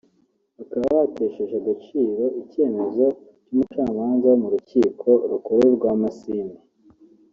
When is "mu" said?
4.41-4.47